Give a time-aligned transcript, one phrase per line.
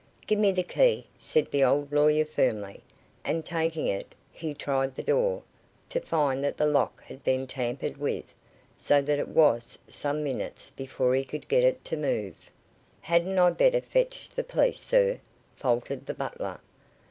[0.25, 2.81] "Give me the key," said the old lawyer firmly,
[3.23, 5.43] and taking it, he tried the door,
[5.89, 8.23] to find that the lock had been tampered with,
[8.79, 12.49] so that it was some minutes before he could get it to move.
[13.01, 15.19] "Hadn't I better fetch the police, sir?"
[15.55, 16.59] faltered the butler.